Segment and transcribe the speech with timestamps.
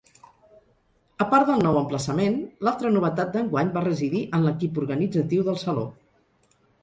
[1.25, 5.85] A part del nou emplaçament, l'altra novetat d'enguany va residir en l'equip organitzatiu del Saló.